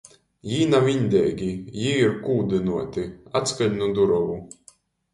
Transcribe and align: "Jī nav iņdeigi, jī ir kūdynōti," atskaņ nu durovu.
"Jī 0.51 0.61
nav 0.69 0.89
iņdeigi, 0.93 1.51
jī 1.83 1.93
ir 2.07 2.17
kūdynōti," 2.25 3.07
atskaņ 3.43 3.81
nu 3.83 3.95
durovu. 4.03 4.45